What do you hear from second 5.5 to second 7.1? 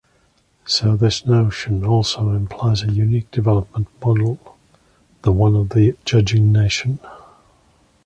of the judging nation.